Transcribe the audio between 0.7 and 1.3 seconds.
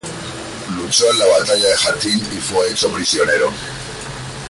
Luchó en la